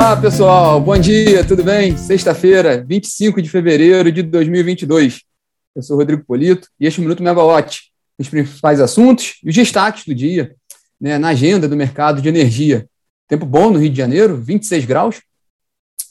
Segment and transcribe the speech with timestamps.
[0.00, 0.80] Olá, pessoal.
[0.80, 1.96] Bom dia, tudo bem?
[1.96, 5.24] Sexta-feira, 25 de fevereiro de 2022.
[5.74, 9.56] Eu sou Rodrigo Polito e este é o Minuto Megawatt, os principais assuntos e os
[9.56, 10.54] destaques do dia
[11.00, 12.88] né, na agenda do mercado de energia.
[13.26, 15.20] Tempo bom no Rio de Janeiro, 26 graus.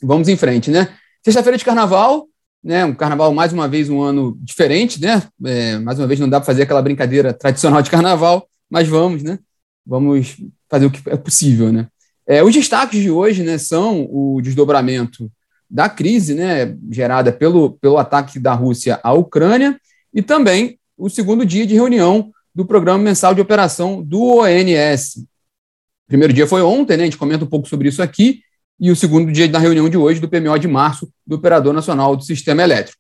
[0.04, 0.94] Vamos em frente, né?
[1.24, 2.28] Sexta-feira de carnaval,
[2.62, 2.84] né?
[2.84, 5.24] Um carnaval, mais uma vez, um ano diferente, né?
[5.46, 9.24] É, mais uma vez, não dá para fazer aquela brincadeira tradicional de carnaval, mas vamos,
[9.24, 9.40] né?
[9.86, 10.36] Vamos
[10.70, 11.88] fazer o que é possível, né?
[12.28, 15.32] É, os destaques de hoje né, são o desdobramento
[15.70, 19.80] da crise né, gerada pelo, pelo ataque da Rússia à Ucrânia
[20.14, 25.18] e também o segundo dia de reunião do Programa Mensal de Operação do ONS.
[25.18, 28.42] O primeiro dia foi ontem, né, a gente comenta um pouco sobre isso aqui,
[28.80, 32.16] e o segundo dia da reunião de hoje do PMO de março do Operador Nacional
[32.16, 33.00] do Sistema Elétrico.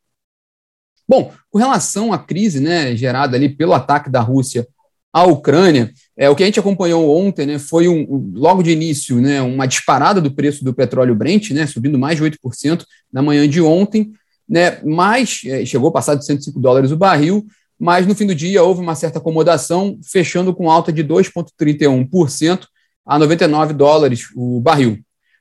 [1.07, 4.67] Bom, com relação à crise né, gerada ali pelo ataque da Rússia
[5.17, 9.19] à Ucrânia, é, o que a gente acompanhou ontem né, foi um, logo de início
[9.19, 13.49] né, uma disparada do preço do petróleo Brent, né, subindo mais de 8% na manhã
[13.49, 14.11] de ontem,
[14.47, 17.45] né, mas é, chegou a passar de 105 dólares o barril,
[17.79, 22.65] mas no fim do dia houve uma certa acomodação, fechando com alta de 2,31%
[23.03, 24.99] a 99 dólares o barril.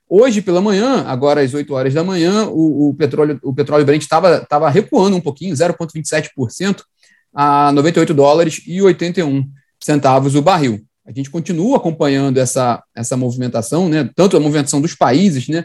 [0.08, 4.02] Hoje pela manhã, agora às 8 horas da manhã, o, o petróleo, o petróleo Brent
[4.02, 6.82] estava recuando um pouquinho, 0,27%
[7.34, 9.44] a 98 dólares e 81
[9.86, 10.84] centavos o barril.
[11.06, 15.64] A gente continua acompanhando essa, essa movimentação, né, tanto a movimentação dos países né,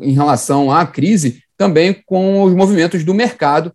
[0.00, 3.70] em relação à crise, também com os movimentos do mercado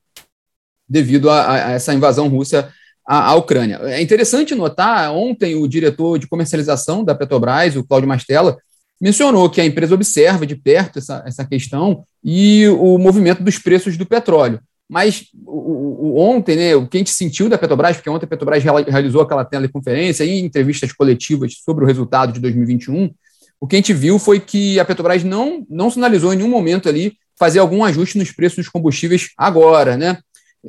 [0.89, 2.73] devido a, a essa invasão russa
[3.07, 3.79] à, à, Ucrânia.
[3.83, 8.57] É interessante notar, ontem o diretor de comercialização da Petrobras, o Cláudio Mastella,
[8.99, 13.95] mencionou que a empresa observa de perto essa, essa questão e o movimento dos preços
[13.95, 14.59] do petróleo.
[14.91, 18.27] Mas o, o, ontem, né, o que a gente sentiu da Petrobras, porque ontem a
[18.27, 23.09] Petrobras realizou aquela teleconferência e entrevistas coletivas sobre o resultado de 2021,
[23.57, 26.89] o que a gente viu foi que a Petrobras não, não sinalizou em nenhum momento
[26.89, 30.17] ali fazer algum ajuste nos preços dos combustíveis agora, né?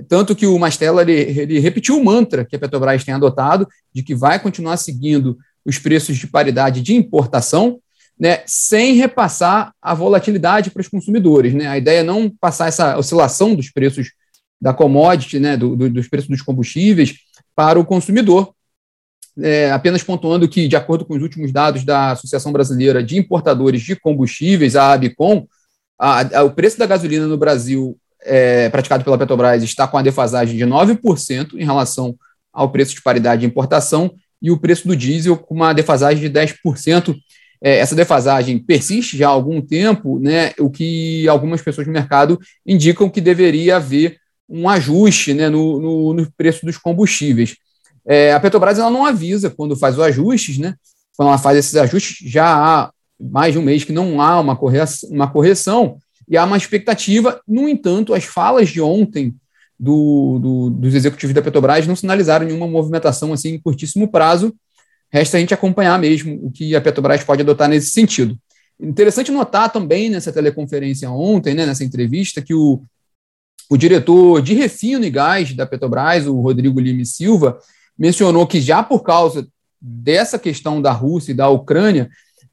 [0.09, 4.05] Tanto que o Mastella ele, ele repetiu o mantra que a Petrobras tem adotado de
[4.05, 7.81] que vai continuar seguindo os preços de paridade de importação,
[8.22, 11.53] né, sem repassar a volatilidade para os consumidores.
[11.53, 11.66] Né?
[11.66, 14.12] A ideia é não passar essa oscilação dos preços
[14.60, 17.16] da commodity, né, do, do, dos preços dos combustíveis,
[17.53, 18.55] para o consumidor.
[19.41, 23.82] É, apenas pontuando que, de acordo com os últimos dados da Associação Brasileira de Importadores
[23.82, 25.44] de Combustíveis, a ABCOM,
[25.99, 30.03] a, a, o preço da gasolina no Brasil, é, praticado pela Petrobras, está com a
[30.03, 32.15] defasagem de 9% em relação
[32.53, 36.31] ao preço de paridade de importação, e o preço do diesel com uma defasagem de
[36.31, 37.16] 10%
[37.62, 42.39] é, essa defasagem persiste já há algum tempo, né, o que algumas pessoas no mercado
[42.67, 44.19] indicam que deveria haver
[44.49, 47.56] um ajuste né, no, no, no preço dos combustíveis.
[48.05, 50.75] É, a Petrobras ela não avisa quando faz os ajustes, né?
[51.17, 52.91] Quando ela faz esses ajustes, já há
[53.21, 55.99] mais de um mês que não há uma correção, uma correção
[56.29, 57.41] e há uma expectativa.
[57.47, 59.34] No entanto, as falas de ontem
[59.79, 64.53] do, do, dos executivos da Petrobras não sinalizaram nenhuma movimentação assim em curtíssimo prazo
[65.12, 68.37] Resta a gente acompanhar mesmo o que a Petrobras pode adotar nesse sentido.
[68.81, 72.83] Interessante notar também nessa teleconferência ontem, né, nessa entrevista, que o,
[73.69, 77.59] o diretor de refino e gás da Petrobras, o Rodrigo Lima Silva,
[77.99, 79.47] mencionou que já por causa
[79.81, 82.09] dessa questão da Rússia e da Ucrânia,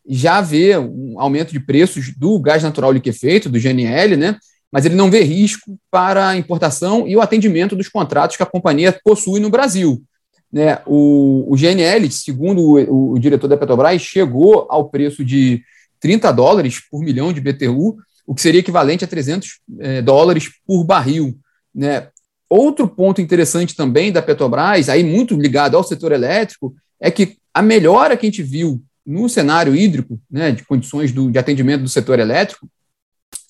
[0.07, 4.37] já vê um aumento de preços do gás natural liquefeito, do GNL, né?
[4.71, 8.45] mas ele não vê risco para a importação e o atendimento dos contratos que a
[8.45, 10.03] companhia possui no Brasil.
[10.51, 15.61] Né, o, o GNL, segundo o, o, diretor da Petrobras, chegou ao preço de
[15.99, 20.83] 30 dólares por milhão de BTU, o que seria equivalente a 300 é, dólares por
[20.83, 21.37] barril.
[21.73, 22.07] Né.
[22.49, 27.61] Outro ponto interessante também da Petrobras, aí muito ligado ao setor elétrico, é que a
[27.61, 31.89] melhora que a gente viu no cenário hídrico, né, de condições do, de atendimento do
[31.89, 32.67] setor elétrico,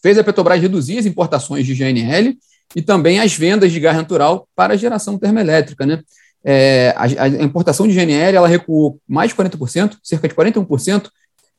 [0.01, 2.37] fez a Petrobras reduzir as importações de GNL
[2.75, 5.85] e também as vendas de gás natural para a geração termoelétrica.
[5.85, 6.01] Né?
[6.43, 11.09] É, a, a, importação de GNL ela recuou mais de 40%, cerca de 41%,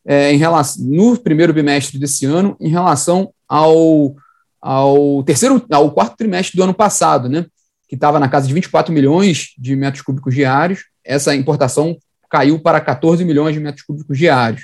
[0.04, 4.14] é, em relação, no primeiro bimestre desse ano, em relação ao,
[4.60, 7.46] ao terceiro, ao quarto trimestre do ano passado, né,
[7.88, 11.98] que estava na casa de 24 milhões de metros cúbicos diários, essa importação
[12.30, 14.62] caiu para 14 milhões de metros cúbicos diários.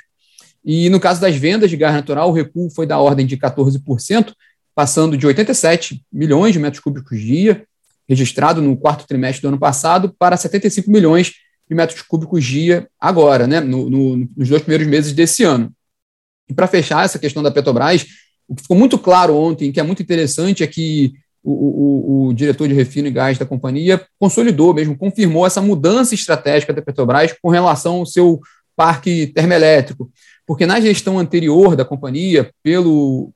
[0.65, 4.33] E no caso das vendas de gás natural, o recuo foi da ordem de 14%,
[4.75, 7.65] passando de 87 milhões de metros cúbicos dia
[8.09, 11.33] registrado no quarto trimestre do ano passado para 75 milhões
[11.69, 15.73] de metros cúbicos dia agora, né, no, no, nos dois primeiros meses desse ano.
[16.49, 18.07] E para fechar essa questão da Petrobras,
[18.49, 22.35] o que ficou muito claro ontem, que é muito interessante, é que o, o, o,
[22.35, 27.35] diretor de refino e gás da companhia consolidou mesmo, confirmou essa mudança estratégica da Petrobras
[27.41, 28.41] com relação ao seu
[28.77, 30.11] parque termoelétrico.
[30.47, 33.33] porque na gestão anterior da companhia, pelo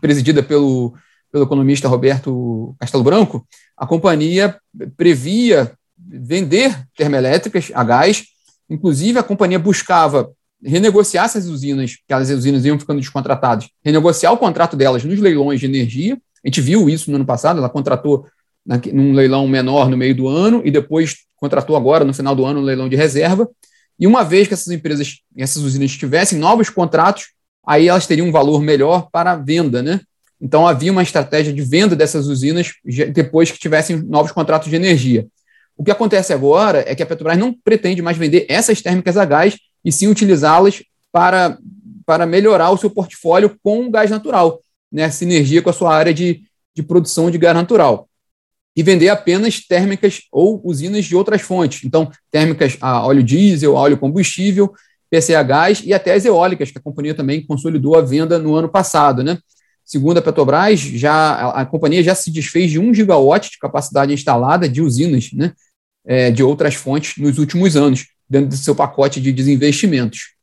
[0.00, 0.94] presidida pelo,
[1.30, 3.46] pelo economista Roberto Castelo Branco,
[3.76, 4.56] a companhia
[4.96, 8.24] previa vender termoelétricas a gás,
[8.68, 10.30] inclusive a companhia buscava
[10.62, 15.60] renegociar essas usinas, que as usinas iam ficando descontratadas, renegociar o contrato delas nos leilões
[15.60, 16.18] de energia.
[16.44, 18.26] A gente viu isso no ano passado, ela contratou
[18.92, 22.60] num leilão menor no meio do ano e depois contratou agora, no final do ano,
[22.60, 23.48] um leilão de reserva.
[23.98, 27.32] E uma vez que essas empresas, essas usinas tivessem novos contratos,
[27.66, 30.00] aí elas teriam um valor melhor para a venda, né?
[30.40, 32.72] Então havia uma estratégia de venda dessas usinas
[33.12, 35.26] depois que tivessem novos contratos de energia.
[35.76, 39.24] O que acontece agora é que a Petrobras não pretende mais vender essas térmicas a
[39.24, 40.82] gás e sim utilizá-las
[41.12, 41.56] para,
[42.04, 46.42] para melhorar o seu portfólio com gás natural, né, sinergia com a sua área de,
[46.74, 48.08] de produção de gás natural.
[48.76, 51.84] E vender apenas térmicas ou usinas de outras fontes.
[51.84, 54.72] Então, térmicas a óleo diesel, a óleo combustível,
[55.10, 58.68] PCA gás e até as eólicas, que a companhia também consolidou a venda no ano
[58.68, 59.24] passado.
[59.24, 59.38] Né?
[59.88, 64.12] Segundo a Petrobras, já, a, a companhia já se desfez de 1 gigawatt de capacidade
[64.12, 65.54] instalada de usinas, né?
[66.06, 70.34] é, de outras fontes nos últimos anos, dentro do seu pacote de desinvestimentos.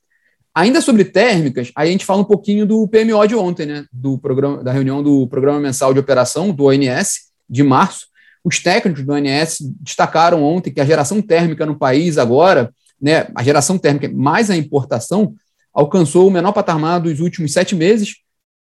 [0.53, 4.17] Ainda sobre térmicas, aí a gente fala um pouquinho do PMO de ontem, né, do
[4.17, 8.07] programa, da reunião do Programa Mensal de Operação, do ONS, de março.
[8.43, 13.43] Os técnicos do ONS destacaram ontem que a geração térmica no país agora, né, a
[13.43, 15.35] geração térmica mais a importação,
[15.71, 18.15] alcançou o menor patamar dos últimos sete meses,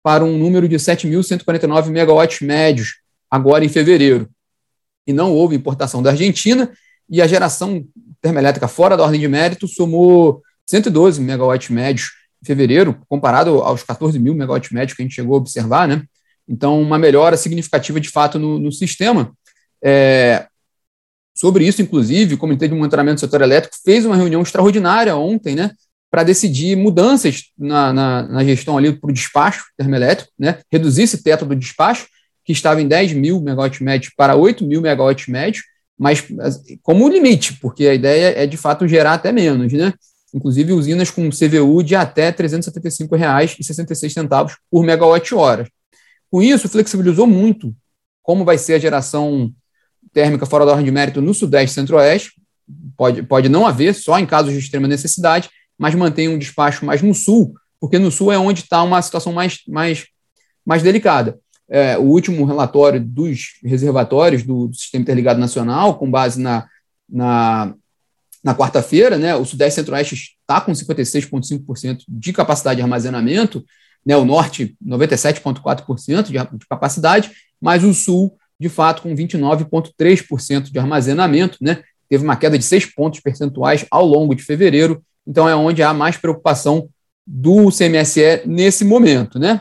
[0.05, 2.97] para um número de 7.149 megawatts médios,
[3.31, 4.29] agora em fevereiro.
[5.07, 6.71] E não houve importação da Argentina,
[7.09, 7.83] e a geração
[8.21, 12.11] termoelétrica fora da ordem de mérito somou 112 megawatts médios
[12.43, 16.03] em fevereiro, comparado aos 14 mil megawatts médios que a gente chegou a observar, né?
[16.47, 19.33] Então, uma melhora significativa de fato no, no sistema.
[19.83, 20.47] É,
[21.35, 25.55] sobre isso, inclusive, o Comitê de Monitoramento do Setor Elétrico fez uma reunião extraordinária ontem,
[25.55, 25.71] né?
[26.15, 30.61] Para decidir mudanças na, na, na gestão ali para o despacho termoelétrico, né?
[30.71, 32.07] Reduzir esse teto do despacho,
[32.45, 35.65] que estava em 10 mil megawatts médios, para 8 mil megawatts médios,
[35.99, 36.25] mas
[36.85, 39.93] como limite, porque a ideia é de fato gerar até menos, né?
[40.33, 45.67] Inclusive usinas com CVU de até R$ 375,66 por megawatt-hora.
[46.31, 47.75] Com isso, flexibilizou muito
[48.23, 49.53] como vai ser a geração
[50.13, 52.41] térmica fora da ordem de mérito no Sudeste e Centro-Oeste.
[52.97, 55.51] Pode, pode não haver, só em casos de extrema necessidade,
[55.85, 59.35] mas mantém um despacho mais no Sul, porque no Sul é onde está uma situação
[59.35, 60.07] mais, mais,
[60.65, 61.39] mais delicada.
[61.69, 66.67] É, o último relatório dos reservatórios do, do, Sistema Interligado Nacional, com base na,
[67.07, 67.75] na,
[68.43, 73.63] na quarta-feira, né, o Sudeste Centro-Oeste está com 56,5% de capacidade de armazenamento,
[74.07, 80.79] né, o Norte, 97,4% de, de capacidade, mas o Sul, de fato, com 29,3% de
[80.79, 85.55] armazenamento, né, teve uma queda de 6 pontos percentuais ao longo de fevereiro, então é
[85.55, 86.89] onde há mais preocupação
[87.27, 89.39] do CMSE nesse momento.
[89.39, 89.61] Né?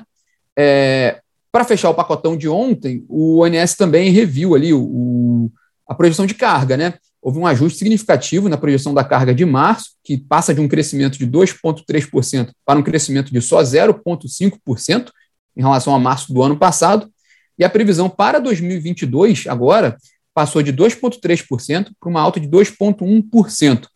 [0.57, 1.19] É,
[1.51, 5.51] para fechar o pacotão de ontem, o ONS também reviu ali o,
[5.88, 6.95] a projeção de carga, né?
[7.21, 11.18] Houve um ajuste significativo na projeção da carga de março, que passa de um crescimento
[11.18, 15.09] de 2,3% para um crescimento de só 0,5%
[15.56, 17.09] em relação a março do ano passado.
[17.57, 19.95] E a previsão para 2022, agora,
[20.33, 23.87] passou de 2,3% para uma alta de 2,1%.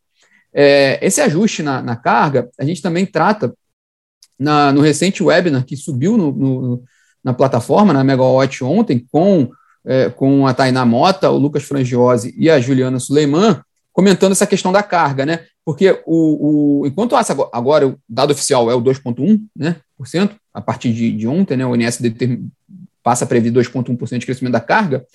[0.59, 3.53] É, esse ajuste na, na, carga, a gente também trata
[4.39, 6.83] na, no recente webinar que subiu no, no,
[7.23, 9.51] na plataforma, na Megawatt ontem, com,
[9.85, 13.61] é, com a Tainá Mota, o Lucas Frangiosi e a Juliana Suleiman,
[13.93, 15.45] comentando essa questão da carga, né?
[15.63, 20.61] Porque o, o enquanto agora o dado oficial é o 2,1%, né, por cento, a
[20.61, 21.99] partir de, de ontem, né, o INS
[23.03, 25.05] passa a prever 2,1% de crescimento da carga,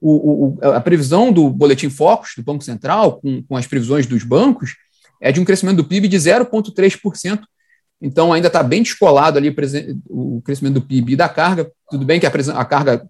[0.00, 4.24] o, o, a previsão do Boletim Focus, do Banco Central, com, com as previsões dos
[4.24, 4.74] bancos,
[5.20, 7.40] é de um crescimento do PIB de 0,3%,
[8.00, 9.54] então ainda está bem descolado ali
[10.08, 11.70] o crescimento do PIB e da carga.
[11.90, 13.08] Tudo bem que a, carga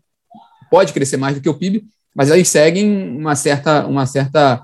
[0.70, 1.84] pode crescer mais do que o PIB,
[2.14, 4.62] mas eles seguem uma certa, uma certa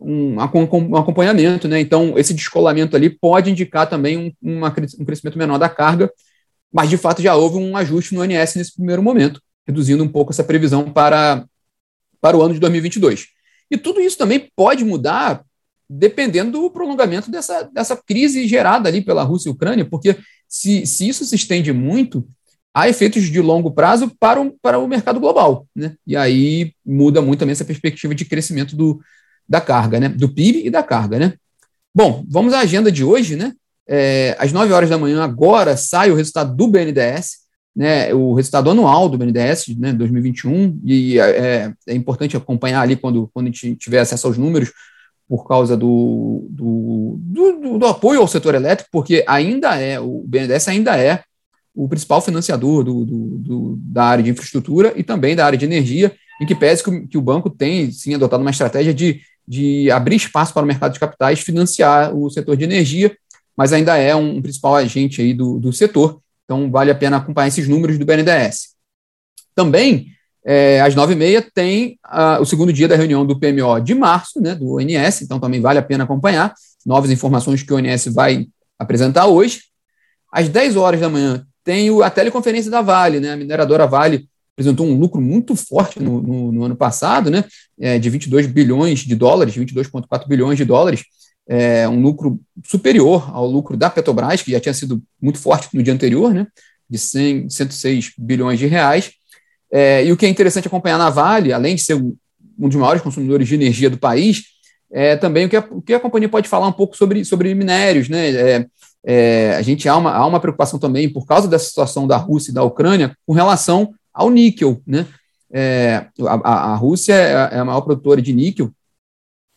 [0.00, 1.80] um, acompanhamento, né?
[1.80, 6.12] Então, esse descolamento ali pode indicar também um, um crescimento menor da carga,
[6.72, 10.32] mas de fato já houve um ajuste no ONS nesse primeiro momento, reduzindo um pouco
[10.32, 11.44] essa previsão para,
[12.20, 13.26] para o ano de 2022.
[13.70, 15.42] E tudo isso também pode mudar
[15.98, 20.16] dependendo do prolongamento dessa, dessa crise gerada ali pela Rússia e Ucrânia, porque
[20.48, 22.26] se, se isso se estende muito,
[22.74, 25.94] há efeitos de longo prazo para o, para o mercado global, né?
[26.06, 29.00] E aí muda muito também essa perspectiva de crescimento do,
[29.48, 30.08] da carga, né?
[30.08, 31.34] Do PIB e da carga, né?
[31.94, 33.52] Bom, vamos à agenda de hoje, né?
[33.86, 37.42] É, às 9 horas da manhã, agora, sai o resultado do BNDES,
[37.74, 43.30] né, o resultado anual do BNDES, né, 2021, e é, é importante acompanhar ali quando,
[43.32, 44.70] quando a gente tiver acesso aos números,
[45.32, 50.68] por causa do, do, do, do, apoio ao setor elétrico, porque ainda é, o BNDES
[50.68, 51.24] ainda é
[51.74, 56.14] o principal financiador do, do, da área de infraestrutura e também da área de energia,
[56.38, 60.16] em que pese que, que o banco tem, sim, adotado uma estratégia de, de abrir
[60.16, 63.16] espaço para o mercado de capitais financiar o setor de energia,
[63.56, 67.16] mas ainda é um, um principal agente aí do, do setor, então vale a pena
[67.16, 68.74] acompanhar esses números do BNDES.
[69.54, 70.08] Também,
[70.44, 73.94] é, às nove e meia, tem a, o segundo dia da reunião do PMO de
[73.94, 76.52] março, né, do ONS, então também vale a pena acompanhar
[76.84, 78.46] novas informações que o ONS vai
[78.78, 79.62] apresentar hoje.
[80.32, 84.86] Às 10 horas da manhã, tem a teleconferência da Vale, né, a mineradora Vale apresentou
[84.86, 87.44] um lucro muito forte no, no, no ano passado, né,
[87.80, 91.04] é, de 22 bilhões de dólares, 22,4 bilhões de dólares,
[91.48, 95.82] é, um lucro superior ao lucro da Petrobras, que já tinha sido muito forte no
[95.82, 96.46] dia anterior, né,
[96.88, 99.12] de 100, 106 bilhões de reais.
[99.72, 102.14] É, e o que é interessante acompanhar na Vale, além de ser um,
[102.58, 104.44] dos maiores consumidores de energia do país,
[104.90, 107.54] é também o que a, o que a companhia pode falar um pouco sobre, sobre
[107.54, 108.10] minérios.
[108.10, 108.30] Né?
[108.30, 108.66] É,
[109.04, 112.50] é, a gente há uma, há uma preocupação também, por causa dessa situação da Rússia
[112.50, 114.82] e da Ucrânia, com relação ao níquel.
[114.86, 115.06] Né?
[115.50, 118.70] É, a, a, Rússia é a maior produtora de níquel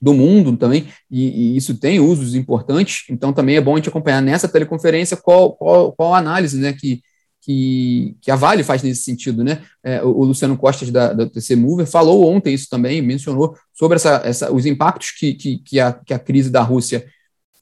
[0.02, 3.90] do mundo também, e, e, isso tem usos importantes, então também é bom a gente
[3.90, 7.02] acompanhar nessa teleconferência qual, qual, qual a análise né, que,
[7.46, 9.62] que, que a Vale faz nesse sentido, né?
[9.84, 14.20] É, o, Luciano Costa da, da TC Mover falou ontem isso também, mencionou sobre essa,
[14.26, 17.06] essa, os impactos que, que, que, a, que a crise da Rússia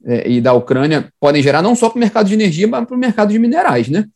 [0.06, 2.96] é, e da Ucrânia podem gerar, não só para o mercado de energia, mas para
[2.96, 4.06] o mercado de minerais, né?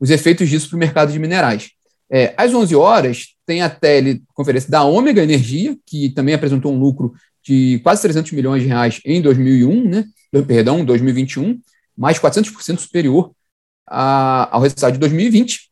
[0.00, 1.72] Os efeitos disso para o mercado de minerais.
[2.10, 7.12] É, às 11 horas, tem a teleconferência da Ômega Energia, que também apresentou um lucro
[7.44, 10.04] de quase 300 milhões de reais em 2001, né?
[10.46, 11.60] Perdão, 2021,
[11.94, 13.32] mais 400% superior
[13.90, 15.70] a, ao resultado de 2020.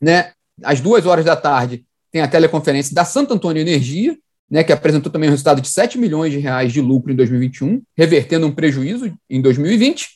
[0.00, 0.32] Né?
[0.62, 4.16] Às duas horas da tarde, tem a teleconferência da Santo Antônio Energia,
[4.50, 7.82] né, que apresentou também um resultado de 7 milhões de reais de lucro em 2021,
[7.96, 10.08] revertendo um prejuízo em 2020.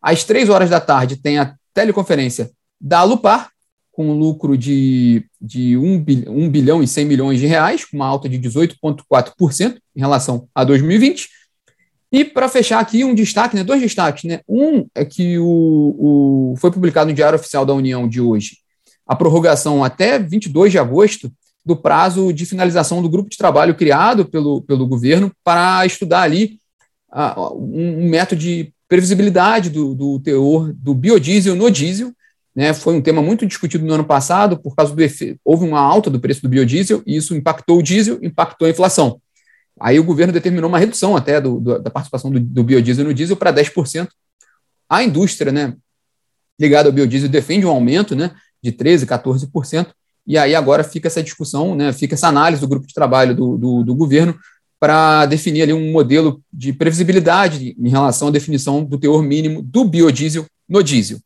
[0.00, 3.50] Às três horas da tarde, tem a teleconferência da Alupar,
[3.92, 7.96] com um lucro de, de 1, bilhão, 1 bilhão e 100 milhões de reais, com
[7.96, 11.28] uma alta de 18,4% em relação a 2020.
[12.12, 14.24] E para fechar aqui, um destaque, né, dois destaques.
[14.24, 14.40] Né?
[14.48, 18.58] Um é que o, o, foi publicado no Diário Oficial da União de hoje
[19.06, 21.32] a prorrogação até 22 de agosto
[21.64, 26.58] do prazo de finalização do grupo de trabalho criado pelo, pelo governo para estudar ali
[27.52, 32.12] um, um, método de previsibilidade do, do teor do biodiesel no diesel.
[32.54, 32.72] Né?
[32.72, 35.40] Foi um tema muito discutido no ano passado, por causa do efeito.
[35.44, 39.20] Houve uma alta do preço do biodiesel e isso impactou o diesel, impactou a inflação.
[39.78, 43.14] Aí o governo determinou uma redução até do, do, da participação do, do, biodiesel no
[43.14, 44.08] diesel para 10%.
[44.88, 45.76] A indústria, né,
[46.58, 49.88] ligada ao biodiesel, defende um aumento né, de 13%, 14%.
[50.26, 53.94] E aí agora fica essa discussão, né, fica essa análise do grupo de trabalho do,
[53.94, 54.38] governo
[54.78, 59.84] para definir ali um modelo de previsibilidade em relação à definição do teor mínimo do
[59.84, 61.18] biodiesel no diesel.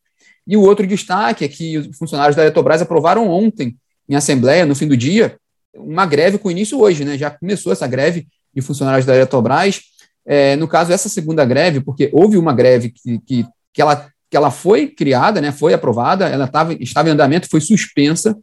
[0.47, 3.75] E o outro destaque é que os funcionários da Eletrobras aprovaram ontem,
[4.07, 5.37] em assembleia, no fim do dia,
[5.77, 7.17] uma greve com início hoje, né?
[7.17, 9.81] Já começou essa greve de funcionários da Eletrobras.
[10.25, 14.35] É, no caso, essa segunda greve, porque houve uma greve que, que, que, ela, que
[14.35, 18.35] ela foi criada, né, foi aprovada, ela tava, estava em andamento, foi suspensa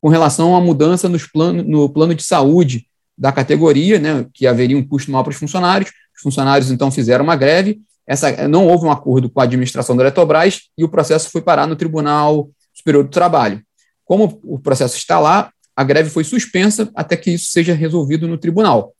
[0.00, 2.86] com relação à mudança nos plano, no plano de saúde
[3.18, 5.90] da categoria, né, que haveria um custo maior para os funcionários.
[6.14, 7.80] Os funcionários, então, fizeram uma greve.
[8.06, 11.66] Essa, não houve um acordo com a administração da Eletrobras e o processo foi parar
[11.66, 13.60] no Tribunal Superior do Trabalho.
[14.04, 18.38] Como o processo está lá, a greve foi suspensa até que isso seja resolvido no
[18.38, 18.94] tribunal.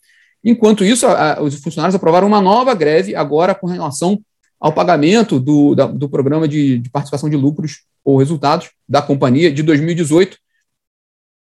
[0.45, 4.21] Enquanto isso, a, os funcionários aprovaram uma nova greve agora com relação
[4.61, 9.51] ao pagamento do, da, do programa de, de, participação de lucros ou resultados da companhia
[9.51, 10.39] de 2018.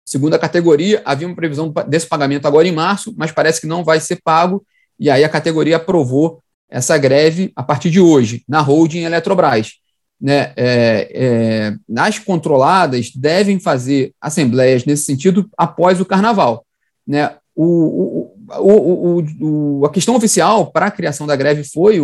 [0.05, 3.83] Segundo a categoria, havia uma previsão desse pagamento agora em março, mas parece que não
[3.83, 4.65] vai ser pago,
[4.99, 9.73] e aí a categoria aprovou essa greve a partir de hoje, na holding Eletrobras.
[10.19, 16.65] Né, é, é, as controladas devem fazer assembleias nesse sentido após o carnaval.
[17.05, 17.35] Né?
[17.55, 21.99] O, o, o, a questão oficial para a criação da greve foi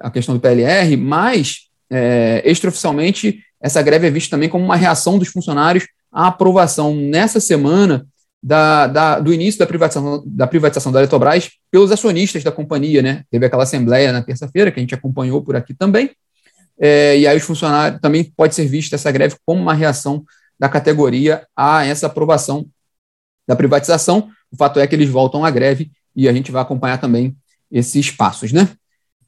[0.00, 5.18] a questão do PLR, mas é, extraoficialmente essa greve é vista também como uma reação
[5.18, 8.06] dos funcionários à aprovação nessa semana
[8.42, 13.00] da, da, do início da privatização, da privatização da Eletrobras pelos acionistas da companhia.
[13.00, 13.22] Né?
[13.30, 16.10] Teve aquela assembleia na terça-feira, que a gente acompanhou por aqui também,
[16.78, 20.24] é, e aí os funcionários também pode ser vista essa greve como uma reação
[20.58, 22.66] da categoria a essa aprovação
[23.46, 24.28] da privatização.
[24.50, 27.36] O fato é que eles voltam à greve e a gente vai acompanhar também
[27.70, 28.68] esses passos, né?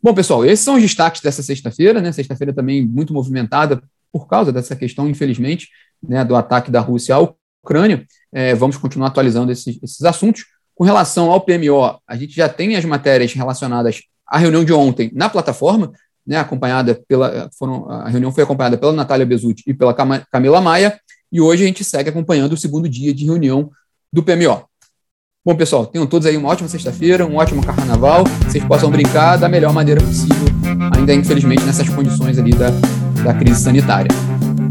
[0.03, 2.13] Bom, pessoal, esses são os destaques dessa sexta-feira, né?
[2.13, 5.69] Sexta-feira também muito movimentada por causa dessa questão, infelizmente,
[6.03, 7.29] né, do ataque da Rússia à
[7.63, 8.07] Ucrânia.
[8.33, 10.45] É, vamos continuar atualizando esses, esses assuntos.
[10.75, 15.11] Com relação ao PMO, a gente já tem as matérias relacionadas à reunião de ontem
[15.15, 15.93] na plataforma,
[16.27, 19.95] né, acompanhada pela, foram, a reunião foi acompanhada pela Natália Bezutti e pela
[20.31, 20.99] Camila Maia,
[21.31, 23.71] e hoje a gente segue acompanhando o segundo dia de reunião
[24.13, 24.65] do PMO.
[25.45, 29.49] Bom, pessoal, tenham todos aí uma ótima sexta-feira, um ótimo carnaval, vocês possam brincar da
[29.49, 30.49] melhor maneira possível,
[30.97, 32.71] ainda infelizmente nessas condições ali da,
[33.23, 34.11] da crise sanitária.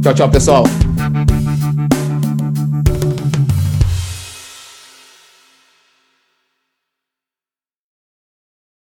[0.01, 0.63] Tchau, tchau, pessoal.